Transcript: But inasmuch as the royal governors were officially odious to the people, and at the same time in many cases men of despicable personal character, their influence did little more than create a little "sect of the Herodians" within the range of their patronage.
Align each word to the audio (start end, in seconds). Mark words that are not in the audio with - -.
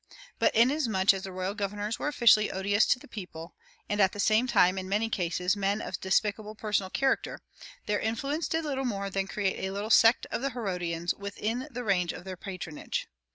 But 0.39 0.55
inasmuch 0.55 1.13
as 1.13 1.21
the 1.25 1.31
royal 1.31 1.53
governors 1.53 1.99
were 1.99 2.07
officially 2.07 2.49
odious 2.49 2.87
to 2.87 2.97
the 2.97 3.07
people, 3.07 3.53
and 3.87 4.01
at 4.01 4.13
the 4.13 4.19
same 4.19 4.47
time 4.47 4.79
in 4.79 4.89
many 4.89 5.09
cases 5.11 5.55
men 5.55 5.79
of 5.79 6.01
despicable 6.01 6.55
personal 6.55 6.89
character, 6.89 7.43
their 7.85 7.99
influence 7.99 8.47
did 8.47 8.65
little 8.65 8.83
more 8.83 9.11
than 9.11 9.27
create 9.27 9.63
a 9.63 9.69
little 9.69 9.91
"sect 9.91 10.25
of 10.31 10.41
the 10.41 10.49
Herodians" 10.49 11.13
within 11.13 11.67
the 11.69 11.83
range 11.83 12.13
of 12.13 12.23
their 12.23 12.35
patronage. 12.35 13.09